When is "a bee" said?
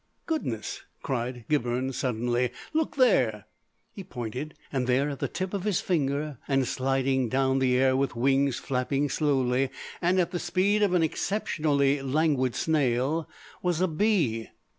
13.79-14.49